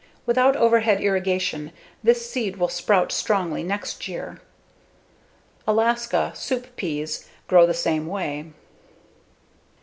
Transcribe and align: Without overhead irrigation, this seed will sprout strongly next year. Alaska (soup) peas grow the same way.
Without 0.25 0.55
overhead 0.55 0.99
irrigation, 0.99 1.71
this 2.01 2.27
seed 2.27 2.55
will 2.57 2.69
sprout 2.69 3.11
strongly 3.11 3.61
next 3.61 4.07
year. 4.07 4.41
Alaska 5.67 6.31
(soup) 6.33 6.75
peas 6.75 7.27
grow 7.47 7.67
the 7.67 7.73
same 7.75 8.07
way. 8.07 8.51